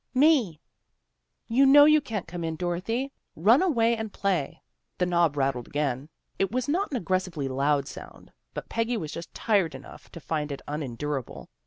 ""Me."' 0.27 0.59
You 1.47 1.63
know 1.67 1.85
you 1.85 2.01
can't 2.01 2.27
come 2.27 2.43
in, 2.43 2.55
Dorothy. 2.55 3.11
Run 3.35 3.61
away 3.61 3.95
and 3.95 4.11
play." 4.11 4.63
The 4.97 5.05
knob 5.05 5.37
rattled 5.37 5.67
again. 5.67 6.09
It 6.39 6.51
was 6.51 6.67
not 6.67 6.89
an 6.89 6.97
ag 6.97 7.05
gressively 7.05 7.47
loud 7.47 7.87
sound, 7.87 8.31
but 8.55 8.67
Peggy 8.67 8.97
was 8.97 9.11
just 9.11 9.31
tired 9.35 9.75
enough 9.75 10.09
to 10.13 10.19
find 10.19 10.51
it 10.51 10.63
unendurable. 10.67 11.49